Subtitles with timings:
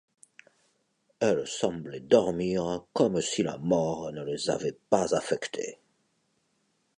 [1.19, 5.77] Elles semblaient dormir comme si la mort ne les avait pas affectées.